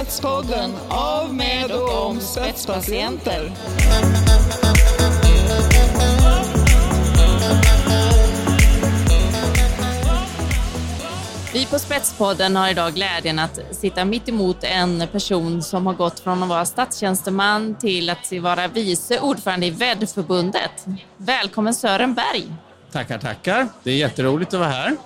Spetspodden 0.00 0.70
av, 0.88 1.34
med 1.34 1.72
och 1.72 2.06
om 2.06 2.20
spetspatienter. 2.20 3.52
Vi 11.52 11.66
på 11.66 11.78
Spetspodden 11.78 12.56
har 12.56 12.70
idag 12.70 12.94
glädjen 12.94 13.38
att 13.38 13.60
sitta 13.70 14.04
mitt 14.04 14.28
emot 14.28 14.64
en 14.64 15.08
person 15.12 15.62
som 15.62 15.86
har 15.86 15.94
gått 15.94 16.20
från 16.20 16.42
att 16.42 16.48
vara 16.48 16.64
statstjänsteman 16.64 17.74
till 17.74 18.10
att 18.10 18.32
vara 18.32 18.68
vice 18.68 19.20
ordförande 19.20 19.66
i 19.66 19.70
VED-förbundet. 19.70 20.86
Välkommen 21.16 21.74
Sören 21.74 22.14
Berg! 22.14 22.54
Tackar, 22.92 23.18
tackar. 23.18 23.68
Det 23.82 23.90
är 23.90 23.96
jätteroligt 23.96 24.54
att 24.54 24.60
vara 24.60 24.70
här. 24.70 24.96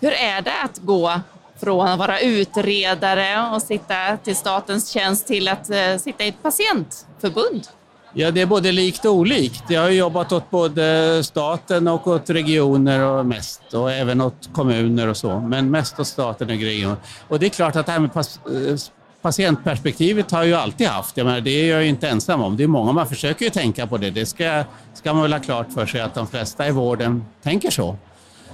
Hur 0.00 0.12
är 0.12 0.42
det 0.42 0.62
att 0.64 0.78
gå 0.78 1.20
från 1.60 1.88
att 1.88 1.98
vara 1.98 2.20
utredare 2.20 3.50
och 3.54 3.62
sitta 3.62 4.16
till 4.24 4.36
statens 4.36 4.88
tjänst 4.88 5.26
till 5.26 5.48
att 5.48 5.70
eh, 5.70 5.96
sitta 5.98 6.24
i 6.24 6.28
ett 6.28 6.42
patientförbund? 6.42 7.66
Ja, 8.12 8.30
det 8.30 8.40
är 8.40 8.46
både 8.46 8.72
likt 8.72 9.04
och 9.04 9.12
olikt. 9.12 9.64
Jag 9.68 9.80
har 9.80 9.90
jobbat 9.90 10.32
åt 10.32 10.50
både 10.50 11.24
staten 11.24 11.88
och 11.88 12.06
åt 12.06 12.30
regioner 12.30 13.00
och 13.00 13.26
mest 13.26 13.74
och 13.74 13.92
även 13.92 14.20
åt 14.20 14.48
kommuner 14.52 15.08
och 15.08 15.16
så, 15.16 15.40
men 15.40 15.70
mest 15.70 16.00
åt 16.00 16.06
staten 16.06 16.50
och 16.50 16.56
regioner. 16.56 16.96
Och 17.28 17.38
det 17.38 17.46
är 17.46 17.50
klart 17.50 17.76
att 17.76 17.86
det 17.86 17.92
här 17.92 17.98
med 17.98 18.16
eh, 18.16 18.78
patientperspektivet 19.22 20.30
har 20.30 20.38
jag 20.38 20.46
ju 20.46 20.54
alltid 20.54 20.86
haft. 20.86 21.16
Jag 21.16 21.24
menar, 21.24 21.40
det 21.40 21.50
är 21.50 21.70
jag 21.70 21.82
ju 21.82 21.88
inte 21.88 22.08
ensam 22.08 22.42
om. 22.42 22.56
Det 22.56 22.64
är 22.64 22.68
många, 22.68 22.92
man 22.92 23.06
försöker 23.06 23.44
ju 23.44 23.50
tänka 23.50 23.86
på 23.86 23.96
det. 23.96 24.10
Det 24.10 24.26
ska, 24.26 24.64
ska 24.94 25.12
man 25.12 25.22
väl 25.22 25.32
ha 25.32 25.40
klart 25.40 25.72
för 25.72 25.86
sig 25.86 26.00
att 26.00 26.14
de 26.14 26.26
flesta 26.26 26.68
i 26.68 26.70
vården 26.70 27.24
tänker 27.42 27.70
så. 27.70 27.96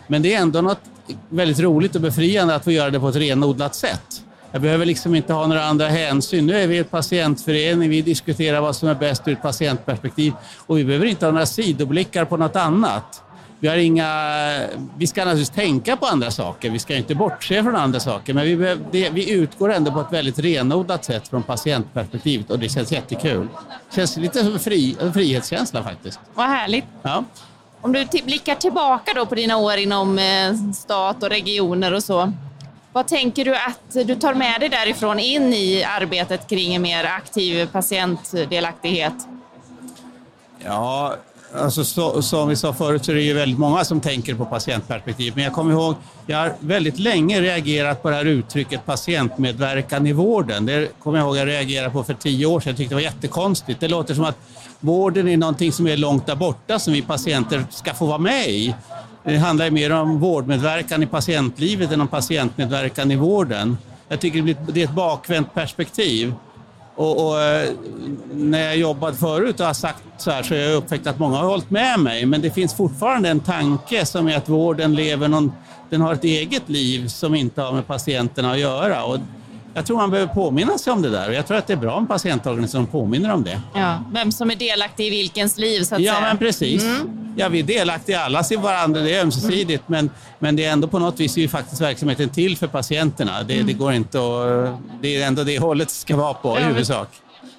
Men 0.07 0.23
det 0.23 0.35
är 0.35 0.41
ändå 0.41 0.61
något 0.61 0.81
väldigt 1.29 1.61
roligt 1.61 1.95
och 1.95 2.01
befriande 2.01 2.55
att 2.55 2.65
få 2.65 2.71
göra 2.71 2.91
det 2.91 3.01
på 3.01 3.09
ett 3.09 3.17
renodlat 3.17 3.75
sätt. 3.75 4.23
Jag 4.53 4.63
behöver 4.63 4.87
liksom 4.87 5.15
inte 5.15 5.33
ha 5.33 5.47
några 5.47 5.65
andra 5.65 5.89
hänsyn. 5.89 6.47
Nu 6.47 6.57
är 6.57 6.67
vi 6.67 6.79
en 6.79 6.85
patientförening, 6.85 7.91
vi 7.91 8.03
diskuterar 8.03 8.61
vad 8.61 8.77
som 8.77 8.89
är 8.89 8.95
bäst 8.95 9.29
ur 9.29 9.33
ett 9.33 9.43
patientperspektiv 9.43 10.33
och 10.67 10.79
vi 10.79 10.85
behöver 10.85 11.07
inte 11.07 11.27
ha 11.27 11.33
några 11.33 11.47
sidoblickar 11.47 12.25
på 12.25 12.37
något 12.37 12.57
annat. 12.57 13.23
Vi, 13.61 13.69
har 13.69 13.77
inga, 13.77 14.09
vi 14.99 15.07
ska 15.07 15.25
naturligtvis 15.25 15.57
tänka 15.57 15.97
på 15.97 16.07
andra 16.07 16.31
saker, 16.31 16.71
vi 16.71 16.79
ska 16.79 16.97
inte 16.97 17.15
bortse 17.15 17.63
från 17.63 17.77
andra 17.77 18.01
saker, 18.01 18.35
men 18.35 18.45
vi, 18.45 18.57
behöver, 18.57 18.85
det, 18.91 19.11
vi 19.11 19.31
utgår 19.31 19.73
ändå 19.73 19.93
på 19.93 20.01
ett 20.01 20.13
väldigt 20.13 20.39
renodlat 20.39 21.05
sätt 21.05 21.29
från 21.29 21.43
patientperspektivet 21.43 22.51
och 22.51 22.59
det 22.59 22.69
känns 22.69 22.93
jättekul. 22.93 23.49
Det 23.91 23.97
känns 23.97 24.17
lite 24.17 24.39
som 24.39 24.53
en 24.53 24.59
fri, 24.59 24.97
frihetskänsla 25.15 25.83
faktiskt. 25.83 26.21
Vad 26.35 26.47
härligt. 26.47 26.85
Ja. 27.03 27.25
Om 27.85 27.93
du 27.93 28.05
blickar 28.25 28.55
tillbaka 28.55 29.13
då 29.15 29.27
på 29.27 29.35
dina 29.35 29.57
år 29.57 29.77
inom 29.77 30.19
eh, 30.19 30.55
stat 30.75 31.23
och 31.23 31.29
regioner 31.29 31.95
och 31.95 32.05
så, 32.05 32.33
vad 32.93 33.09
tänker 33.09 33.45
du 33.45 33.57
att 33.57 34.07
du 34.07 34.15
tar 34.15 34.35
med 34.35 34.61
dig 34.61 34.69
därifrån 34.69 35.19
in 35.19 35.53
i 35.53 35.85
arbetet 35.85 36.49
kring 36.49 36.75
en 36.75 36.83
mer 36.83 37.05
aktiv 37.05 37.67
patientdelaktighet? 37.67 39.15
Ja, 40.59 41.17
alltså 41.55 41.85
så, 41.85 42.23
som 42.23 42.49
vi 42.49 42.57
sa 42.57 42.73
förut 42.73 43.05
så 43.05 43.11
är 43.11 43.17
det 43.17 43.23
ju 43.23 43.35
väldigt 43.35 43.59
många 43.59 43.85
som 43.85 44.01
tänker 44.01 44.35
på 44.35 44.45
patientperspektiv. 44.45 45.33
Men 45.37 45.45
jag 45.45 45.53
kommer 45.53 45.73
ihåg, 45.73 45.95
jag 46.27 46.39
har 46.39 46.53
väldigt 46.61 46.99
länge 46.99 47.41
reagerat 47.41 48.03
på 48.03 48.11
det 48.11 48.17
här 48.17 48.25
uttrycket 48.25 48.87
patientmedverkan 48.87 50.07
i 50.07 50.13
vården. 50.13 50.67
Det 50.67 50.89
kommer 51.03 51.19
jag 51.19 51.27
ihåg 51.27 51.37
jag 51.37 51.49
reagerade 51.49 51.91
på 51.91 52.05
för 52.05 52.15
tio 52.15 52.47
år 52.47 52.61
sedan. 52.61 52.71
Jag 52.71 52.77
tyckte 52.77 52.93
det 52.93 52.97
var 52.97 53.03
jättekonstigt. 53.03 53.81
Det 53.81 53.89
låter 53.89 54.15
som 54.15 54.25
att 54.25 54.39
vården 54.81 55.29
är 55.29 55.37
någonting 55.37 55.73
som 55.73 55.87
är 55.87 55.97
långt 55.97 56.27
där 56.27 56.37
borta 56.37 56.79
som 56.79 56.93
vi 56.93 57.03
patienter 57.03 57.65
ska 57.71 57.95
få 57.95 58.07
vara 58.07 58.19
med 58.19 58.49
i. 58.49 58.75
Det 59.25 59.37
handlar 59.37 59.71
mer 59.71 59.93
om 59.93 60.21
vårdmedverkan 60.21 61.03
i 61.03 61.07
patientlivet 61.07 61.93
än 61.93 62.01
om 62.01 62.09
patientmedverkan 62.09 63.11
i 63.11 63.17
vården. 63.17 63.79
Jag 64.09 64.21
tycker 64.21 64.57
det 64.73 64.81
är 64.81 64.85
ett 64.85 64.91
bakvänt 64.91 65.55
perspektiv. 65.55 66.35
Och, 66.97 67.27
och, 67.27 67.41
eh, 67.43 67.71
när 68.33 68.63
jag 68.63 68.77
jobbat 68.77 69.19
förut 69.19 69.61
och 69.61 69.67
har 69.67 69.75
sagt 69.75 70.03
så 70.19 70.31
här 70.31 70.43
så 70.43 70.55
har 70.55 70.61
jag 70.61 70.75
upptäckt 70.75 71.07
att 71.07 71.19
många 71.19 71.37
har 71.37 71.45
hållit 71.45 71.71
med 71.71 72.01
mig. 72.01 72.27
Men 72.27 72.41
det 72.41 72.51
finns 72.51 72.75
fortfarande 72.75 73.29
en 73.29 73.41
tanke 73.41 74.07
som 74.07 74.29
är 74.29 74.37
att 74.37 74.49
vården 74.49 74.95
lever 74.95 75.29
någon, 75.29 75.53
den 75.91 76.01
har 76.01 76.13
ett 76.13 76.25
eget 76.25 76.69
liv 76.69 77.09
som 77.09 77.35
inte 77.35 77.63
har 77.63 77.73
med 77.73 77.87
patienterna 77.87 78.53
att 78.53 78.59
göra. 78.59 79.05
Och 79.05 79.19
jag 79.75 79.87
tror 79.87 79.97
man 79.97 80.11
behöver 80.11 80.35
påminna 80.35 80.79
sig 80.79 80.93
om 80.93 81.03
det 81.03 81.11
där 81.11 81.29
och 81.29 81.35
jag 81.35 81.47
tror 81.47 81.57
att 81.57 81.67
det 81.67 81.73
är 81.73 81.77
bra 81.77 81.95
om 81.95 82.07
patientorganisationen 82.07 82.87
påminner 82.87 83.33
om 83.33 83.45
det. 83.45 83.61
Ja, 83.75 84.05
vem 84.13 84.33
som 84.33 84.51
är 84.51 84.57
delaktig 84.57 85.07
i 85.07 85.11
vilkens 85.11 85.59
liv 85.59 85.83
så 85.83 85.95
att 85.95 86.01
ja, 86.01 86.13
säga. 86.13 86.25
Ja, 86.25 86.29
men 86.29 86.39
precis. 86.39 86.85
Mm. 86.85 87.24
Ja, 87.37 87.49
vi 87.49 87.59
är 87.59 87.63
delaktiga 87.63 88.21
alla 88.21 88.45
i 88.51 88.57
varandra, 88.57 89.01
det 89.01 89.15
är 89.15 89.23
ömsesidigt, 89.23 89.83
men, 89.87 90.11
men 90.39 90.57
det 90.57 90.65
är 90.65 90.73
ändå 90.73 90.89
på 90.89 90.99
något 90.99 91.21
vis 91.21 91.39
är 91.39 91.49
faktiskt 91.49 91.81
verksamheten 91.81 92.29
till 92.29 92.57
för 92.57 92.67
patienterna. 92.67 93.43
Det, 93.43 93.55
mm. 93.55 93.67
det 93.67 93.73
går 93.73 93.93
inte 93.93 94.19
att, 94.19 94.79
det 95.03 95.17
är 95.17 95.27
ändå 95.27 95.45
det 95.45 95.59
hållet 95.59 95.91
ska 95.91 96.17
vara 96.17 96.35
på 96.35 96.59
i 96.59 96.63
huvudsak. 96.63 97.09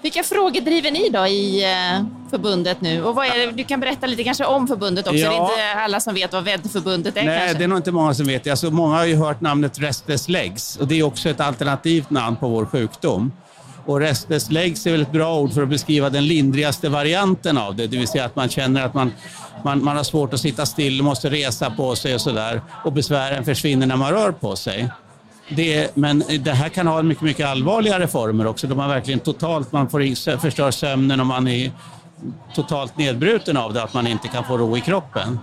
Vilka 0.02 0.24
frågor 0.24 0.62
driver 0.62 0.92
ni 0.92 1.10
då 1.10 1.28
i 1.28 1.64
eh, 1.64 2.06
förbundet 2.32 2.82
nu? 2.82 3.04
Och 3.04 3.16
vad 3.16 3.28
är 3.28 3.38
det, 3.38 3.52
du 3.52 3.64
kan 3.64 3.80
berätta 3.80 4.08
lite 4.08 4.24
kanske 4.24 4.46
om 4.46 4.68
förbundet 4.68 5.08
också. 5.08 5.20
Ja. 5.20 5.30
Det 5.30 5.36
är 5.36 5.42
inte 5.42 5.82
alla 5.82 6.00
som 6.00 6.14
vet 6.14 6.34
vad 6.34 6.44
VED-förbundet 6.44 7.18
är 7.18 7.24
Nej, 7.24 7.40
kanske. 7.40 7.58
det 7.58 7.64
är 7.64 7.68
nog 7.68 7.78
inte 7.78 7.92
många 7.92 8.14
som 8.14 8.26
vet 8.26 8.44
det. 8.44 8.50
Alltså, 8.50 8.72
många 8.72 8.96
har 8.96 9.06
ju 9.06 9.16
hört 9.16 9.42
namnet 9.42 9.80
Restless 9.80 10.30
Legs 10.30 10.78
och 10.78 10.88
det 10.88 11.00
är 11.00 11.04
också 11.04 11.30
ett 11.30 11.40
alternativt 11.40 12.10
namn 12.10 12.36
på 12.36 12.48
vår 12.48 12.66
sjukdom. 12.66 13.32
Och 13.86 14.00
restless 14.00 14.52
legs 14.52 14.88
är 14.88 14.92
väl 14.92 15.02
ett 15.02 15.12
bra 15.12 15.40
ord 15.40 15.54
för 15.54 15.64
att 15.64 15.70
beskriva 15.70 16.10
den 16.10 16.28
lindrigaste 16.28 16.90
varianten 16.90 17.58
av 17.58 17.76
det, 17.76 17.88
det 17.88 17.98
vill 17.98 18.08
säga 18.08 18.26
att 18.26 18.36
man 18.36 18.50
känner 18.50 18.86
att 18.86 18.94
man, 18.94 19.12
man, 19.64 19.84
man 19.84 19.98
har 19.98 20.04
svårt 20.04 20.34
att 20.34 20.40
sitta 20.40 20.66
still, 20.66 21.04
måste 21.04 21.30
resa 21.30 21.70
på 21.70 21.96
sig 21.96 22.16
och 22.16 22.22
sådär. 22.22 22.62
Och 22.84 22.94
besvären 22.94 23.46
försvinner 23.46 23.88
när 23.88 23.96
man 23.96 24.12
rör 24.12 24.32
på 24.32 24.56
sig. 24.56 24.90
Det, 25.50 25.96
men 25.96 26.24
det 26.40 26.52
här 26.52 26.70
kan 26.70 26.88
ha 26.88 27.02
mycket, 27.02 27.24
mycket 27.24 27.48
allvarligare 27.48 28.08
former 28.08 28.48
också, 28.48 28.68
då 28.68 28.76
man 28.76 28.90
verkligen 28.90 29.20
totalt 29.20 29.72
man 29.72 29.90
får 29.90 30.38
förstör 30.38 30.72
sömnen 30.72 31.20
och 31.20 31.26
man 31.26 31.48
är 31.48 31.72
totalt 32.56 32.98
nedbruten 32.98 33.58
av 33.58 33.74
det, 33.74 33.84
att 33.84 33.94
man 33.94 34.08
inte 34.08 34.28
kan 34.28 34.44
få 34.44 34.58
ro 34.58 34.78
i 34.78 34.82
kroppen. 34.82 35.40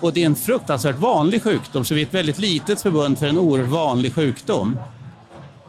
Och 0.00 0.12
det 0.12 0.22
är 0.22 0.26
en 0.26 0.36
fruktansvärt 0.36 0.96
vanlig 0.96 1.42
sjukdom, 1.42 1.84
så 1.84 1.94
vi 1.94 2.02
är 2.02 2.06
ett 2.06 2.14
väldigt 2.14 2.38
litet 2.38 2.82
förbund 2.82 3.18
för 3.18 3.26
en 3.26 3.38
oerhört 3.38 3.68
vanlig 3.68 4.14
sjukdom. 4.14 4.78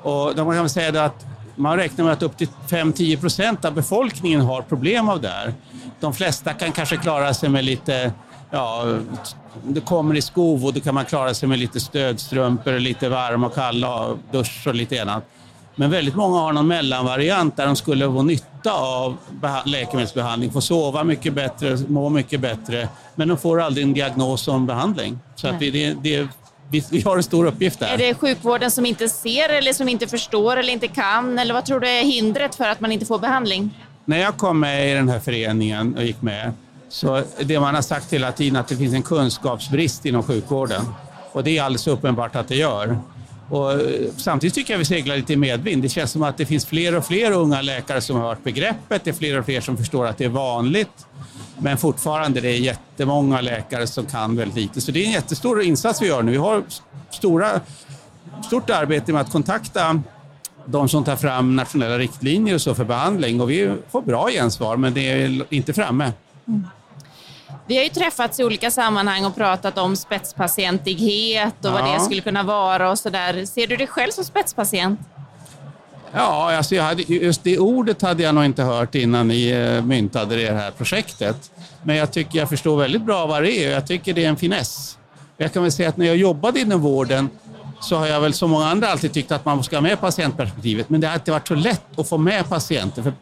Och 0.02 0.36
då 0.36 0.36
kan 0.36 0.56
man 0.56 0.70
säga 0.70 1.04
att 1.04 1.26
man 1.62 1.78
räknar 1.78 2.06
med 2.06 2.14
att 2.14 2.24
upp 2.24 2.38
till 2.38 2.48
5-10 2.70 3.20
procent 3.20 3.66
av 3.66 3.74
befolkningen 3.74 4.42
har 4.42 4.62
problem 4.62 5.10
av 5.10 5.22
det 5.22 5.28
här. 5.28 5.54
De 6.00 6.14
flesta 6.14 6.54
kan 6.54 6.72
kanske 6.72 6.98
klara 6.98 7.34
sig 7.34 7.50
med 7.50 7.66
lite 7.66 8.14
ja, 8.52 8.86
det 9.64 9.82
kommer 9.82 10.16
i 10.16 10.22
skov 10.22 10.66
och 10.66 10.74
då 10.74 10.80
kan 10.80 10.96
man 10.96 11.06
klara 11.06 11.34
sig 11.34 11.50
med 11.50 11.60
lite 11.60 11.80
stödstrumpor, 11.80 12.80
lite 12.80 13.10
varm 13.10 13.44
och 13.44 13.56
kalla 13.56 14.18
dusch 14.32 14.68
och 14.68 14.76
lite 14.76 15.02
annat. 15.02 15.24
Men 15.76 15.92
väldigt 15.92 16.16
många 16.16 16.40
har 16.40 16.54
någon 16.54 16.68
mellanvariant 16.68 17.58
där 17.58 17.66
de 17.66 17.76
skulle 17.76 18.06
få 18.06 18.24
nytta 18.24 18.72
av 18.72 19.18
läkemedelsbehandling, 19.66 20.52
få 20.52 20.62
sova 20.62 21.04
mycket 21.04 21.34
bättre, 21.34 21.78
må 21.88 22.10
mycket 22.10 22.40
bättre, 22.40 22.90
men 23.16 23.28
de 23.28 23.38
får 23.38 23.62
aldrig 23.62 23.86
en 23.86 23.94
diagnos 23.94 24.48
en 24.48 24.66
behandling. 24.66 25.20
Så 25.36 25.48
att 25.48 25.60
det, 25.60 25.94
det, 25.94 26.28
vi, 26.72 26.84
vi, 26.90 27.02
har 27.02 27.18
en 27.18 27.24
stor 27.24 27.46
uppgift 27.46 27.80
där. 27.80 27.88
Är 27.88 27.98
det 27.98 28.14
sjukvården 28.14 28.72
som 28.72 28.86
inte 28.86 29.10
ser 29.10 29.50
eller 29.50 29.74
som 29.74 29.90
inte 29.90 30.08
förstår 30.08 30.58
eller 30.58 30.74
inte 30.74 30.88
kan? 30.88 31.40
Eller 31.40 31.54
vad 31.54 31.66
tror 31.66 31.80
du 31.80 31.88
är 31.88 32.04
hindret 32.04 32.56
för 32.56 32.64
att 32.64 32.80
man 32.80 32.92
inte 32.92 33.06
får 33.06 33.20
behandling? 33.20 33.70
När 34.06 34.18
jag 34.18 34.38
kom 34.38 34.60
med 34.60 34.92
i 34.92 34.94
den 34.94 35.10
här 35.10 35.20
föreningen 35.20 35.96
och 35.96 36.04
gick 36.04 36.22
med 36.22 36.54
så 36.90 37.24
det 37.40 37.60
man 37.60 37.76
har 37.76 37.82
sagt 37.82 38.14
hela 38.14 38.32
tiden 38.32 38.56
att 38.56 38.68
det 38.68 38.76
finns 38.76 38.94
en 38.94 39.04
kunskapsbrist 39.04 40.06
inom 40.06 40.24
sjukvården. 40.24 40.82
Och 41.32 41.44
det 41.44 41.58
är 41.58 41.64
alldeles 41.64 41.88
uppenbart 41.88 42.36
att 42.36 42.48
det 42.48 42.56
gör. 42.56 43.00
Och 43.52 43.72
eh, 43.72 43.80
samtidigt 44.18 44.54
tycker 44.54 44.74
jag 44.74 44.78
vi 44.78 44.86
seglar 44.86 45.18
lite 45.18 45.34
i 45.34 45.36
medvind. 45.36 45.82
Det 45.82 45.90
känns 45.90 46.12
som 46.12 46.24
att 46.24 46.38
det 46.38 46.46
finns 46.46 46.66
fler 46.66 46.96
och 46.96 47.06
fler 47.06 47.32
unga 47.32 47.62
läkare 47.62 48.02
som 48.02 48.16
har 48.16 48.28
hört 48.28 48.44
begreppet. 48.44 49.04
Det 49.04 49.10
är 49.10 49.14
fler 49.14 49.40
och 49.40 49.46
fler 49.46 49.62
som 49.62 49.78
förstår 49.78 50.06
att 50.06 50.18
det 50.18 50.26
är 50.26 50.30
vanligt. 50.30 51.06
Men 51.58 51.78
fortfarande 51.78 52.42
det 52.42 52.50
är 52.50 52.60
jättemånga 52.60 53.42
läkare 53.42 53.88
som 53.88 54.06
kan 54.06 54.36
väldigt 54.36 54.58
lite. 54.58 54.82
Så 54.82 54.92
det 54.92 55.04
är 55.04 55.06
en 55.06 55.12
jättestor 55.12 55.62
insats 55.62 56.02
vi 56.02 56.08
gör 56.08 56.24
nu. 56.24 56.32
Vi 56.32 56.38
har 56.38 56.64
stora, 57.10 57.62
stort 58.48 58.70
arbete 58.70 59.14
med 59.14 59.22
att 59.22 59.32
kontakta 59.32 60.02
de 60.66 60.90
som 60.90 61.04
tar 61.04 61.16
fram 61.16 61.56
nationella 61.56 61.98
riktlinjer 61.98 62.56
och 62.56 62.62
så 62.62 62.76
för 62.76 62.86
behandling 62.86 63.42
och 63.42 63.50
vi 63.50 63.76
får 63.90 64.02
bra 64.02 64.30
gensvar 64.30 64.78
men 64.78 64.94
det 64.94 65.12
är 65.12 65.46
inte 65.50 65.74
framme. 65.74 66.14
Mm. 66.48 66.68
Vi 67.68 67.78
har 67.78 67.84
ju 67.84 67.90
träffats 67.90 68.40
i 68.40 68.44
olika 68.44 68.72
sammanhang 68.72 69.26
och 69.26 69.36
pratat 69.36 69.78
om 69.78 69.96
spetspatientighet 69.96 71.54
och 71.60 71.66
ja. 71.66 71.72
vad 71.72 71.84
det 71.84 72.00
skulle 72.00 72.22
kunna 72.22 72.44
vara 72.44 72.92
och 72.92 73.00
sådär. 73.00 73.46
Ser 73.46 73.68
du 73.68 73.78
dig 73.78 73.88
själv 73.88 74.12
som 74.12 74.24
spetspatient? 74.24 75.00
Ja, 76.14 76.56
alltså 76.58 76.76
jag 76.76 76.84
hade, 76.84 77.04
just 77.04 77.44
det 77.44 77.60
ordet 77.60 78.02
hade 78.02 78.24
jag 78.24 78.36
nog 78.36 78.46
inte 78.46 78.64
hört 78.64 78.96
innan 78.96 79.28
ni 79.28 79.50
eh, 79.50 79.84
myntade 79.84 80.36
det 80.36 80.52
här 80.52 80.72
projektet. 80.72 81.52
Men 81.84 81.96
jag 81.96 82.12
tycker 82.12 82.40
jag 82.40 82.50
förstår 82.50 82.78
väldigt 82.78 83.02
bra 83.02 83.26
vad 83.26 83.44
det 83.44 83.52
är 83.52 83.68
och 83.68 83.74
jag 83.74 83.88
tycker 83.88 84.14
det 84.14 84.26
är 84.26 84.30
en 84.30 84.38
finess. 84.38 84.98
Jag 85.38 85.54
kan 85.54 85.64
väl 85.64 85.72
säga 85.72 85.90
att 85.90 85.98
när 85.98 86.06
jag 86.06 86.18
jobbade 86.18 86.60
inom 86.60 86.82
vården 86.82 87.30
så 87.82 87.96
har 87.96 88.08
jag 88.08 88.22
väl 88.22 88.34
som 88.34 88.50
många 88.50 88.68
andra 88.68 88.88
alltid 88.88 89.14
tyckt 89.14 89.32
att 89.32 89.46
man 89.46 89.64
ska 89.64 89.76
ha 89.76 89.82
med 89.82 90.02
patientperspektivet, 90.02 90.90
men 90.90 91.02
det 91.02 91.08
har 91.08 91.16
inte 91.16 91.32
varit 91.32 91.48
så 91.48 91.56
lätt 91.56 92.00
att 92.00 92.10
få 92.10 92.18
med 92.18 92.50
patienter. 92.50 93.04
För 93.04 93.14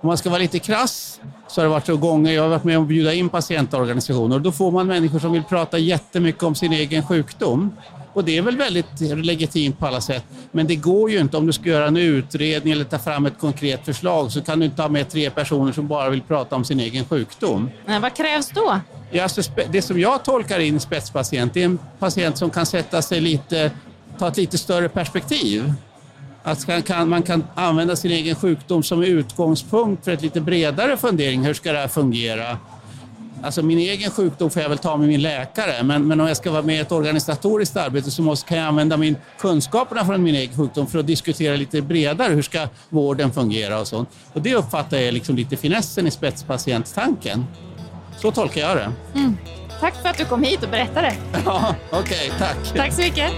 Om 0.00 0.06
man 0.06 0.18
ska 0.18 0.30
vara 0.30 0.40
lite 0.40 0.58
krass 0.58 1.20
så 1.52 1.60
har 1.60 1.64
det 1.64 1.70
varit 1.70 1.86
så 1.86 1.96
gånger 1.96 2.32
jag 2.32 2.42
har 2.42 2.48
varit 2.48 2.64
med 2.64 2.76
om 2.76 2.82
att 2.82 2.88
bjuda 2.88 3.14
in 3.14 3.28
patientorganisationer 3.28 4.36
och 4.36 4.42
då 4.42 4.52
får 4.52 4.70
man 4.70 4.86
människor 4.86 5.18
som 5.18 5.32
vill 5.32 5.42
prata 5.42 5.78
jättemycket 5.78 6.42
om 6.42 6.54
sin 6.54 6.72
egen 6.72 7.06
sjukdom. 7.06 7.76
Och 8.12 8.24
det 8.24 8.38
är 8.38 8.42
väl 8.42 8.56
väldigt 8.56 9.00
legitimt 9.00 9.78
på 9.78 9.86
alla 9.86 10.00
sätt. 10.00 10.24
Men 10.52 10.66
det 10.66 10.76
går 10.76 11.10
ju 11.10 11.18
inte 11.18 11.36
om 11.36 11.46
du 11.46 11.52
ska 11.52 11.68
göra 11.68 11.86
en 11.86 11.96
utredning 11.96 12.72
eller 12.72 12.84
ta 12.84 12.98
fram 12.98 13.26
ett 13.26 13.38
konkret 13.38 13.84
förslag 13.84 14.32
så 14.32 14.42
kan 14.42 14.58
du 14.58 14.66
inte 14.66 14.82
ha 14.82 14.88
med 14.88 15.10
tre 15.10 15.30
personer 15.30 15.72
som 15.72 15.88
bara 15.88 16.10
vill 16.10 16.22
prata 16.22 16.56
om 16.56 16.64
sin 16.64 16.80
egen 16.80 17.04
sjukdom. 17.04 17.70
Men 17.86 18.02
vad 18.02 18.14
krävs 18.14 18.48
då? 18.48 18.80
Ja, 19.10 19.22
alltså, 19.22 19.42
det 19.70 19.82
som 19.82 20.00
jag 20.00 20.24
tolkar 20.24 20.58
in 20.58 20.80
spetspatient 20.80 21.54
det 21.54 21.60
är 21.60 21.64
en 21.64 21.78
patient 21.98 22.38
som 22.38 22.50
kan 22.50 22.66
sätta 22.66 23.02
sig 23.02 23.20
lite, 23.20 23.70
ta 24.18 24.28
ett 24.28 24.36
lite 24.36 24.58
större 24.58 24.88
perspektiv. 24.88 25.72
Att 26.42 26.68
man 26.68 26.82
kan, 26.82 27.08
man 27.08 27.22
kan 27.22 27.44
använda 27.54 27.96
sin 27.96 28.10
egen 28.10 28.36
sjukdom 28.36 28.82
som 28.82 29.02
utgångspunkt 29.02 30.04
för 30.04 30.12
ett 30.12 30.22
lite 30.22 30.40
bredare 30.40 30.96
fundering. 30.96 31.44
Hur 31.44 31.54
ska 31.54 31.72
det 31.72 31.78
här 31.78 31.88
fungera? 31.88 32.58
Alltså 33.42 33.62
min 33.62 33.78
egen 33.78 34.10
sjukdom 34.10 34.50
får 34.50 34.62
jag 34.62 34.68
väl 34.68 34.78
ta 34.78 34.96
med 34.96 35.08
min 35.08 35.22
läkare, 35.22 35.82
men, 35.82 36.08
men 36.08 36.20
om 36.20 36.28
jag 36.28 36.36
ska 36.36 36.50
vara 36.50 36.62
med 36.62 36.76
i 36.76 36.78
ett 36.78 36.92
organisatoriskt 36.92 37.76
arbete 37.76 38.10
så 38.10 38.22
måste, 38.22 38.48
kan 38.48 38.58
jag 38.58 38.66
använda 38.66 38.96
min, 38.96 39.16
kunskaperna 39.38 40.04
från 40.04 40.22
min 40.22 40.34
egen 40.34 40.56
sjukdom 40.56 40.86
för 40.86 40.98
att 40.98 41.06
diskutera 41.06 41.56
lite 41.56 41.82
bredare. 41.82 42.32
Hur 42.32 42.42
ska 42.42 42.68
vården 42.88 43.32
fungera 43.32 43.80
och 43.80 43.86
sånt? 43.86 44.08
Och 44.32 44.42
det 44.42 44.54
uppfattar 44.54 44.96
jag 44.98 45.14
liksom 45.14 45.36
lite 45.36 45.56
finessen 45.56 46.06
i 46.06 46.10
spetspatienttanken. 46.10 47.44
Så 48.16 48.30
tolkar 48.30 48.60
jag 48.60 48.76
det. 48.76 48.92
Mm. 49.14 49.36
Tack 49.80 50.02
för 50.02 50.08
att 50.08 50.18
du 50.18 50.24
kom 50.24 50.42
hit 50.42 50.62
och 50.62 50.70
berättade. 50.70 51.14
Ja, 51.44 51.74
Okej, 51.90 52.00
okay, 52.00 52.38
tack. 52.38 52.76
Tack 52.76 52.92
så 52.92 53.00
mycket. 53.00 53.32